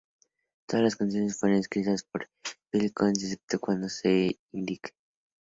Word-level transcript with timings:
Todas 0.67 0.83
las 0.83 0.95
canciones 0.95 1.37
fueron 1.39 1.59
escritas 1.59 2.01
por 2.03 2.27
Phil 2.71 2.91
Collins, 2.91 3.23
excepto 3.23 3.59
cuando 3.59 3.87
se 3.87 4.35
indique. 4.51 4.95